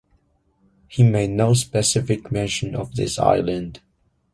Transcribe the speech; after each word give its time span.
He 0.87 1.03
made 1.03 1.29
no 1.29 1.53
specific 1.53 2.31
mention 2.31 2.73
of 2.75 2.95
this 2.95 3.19
island. 3.19 3.81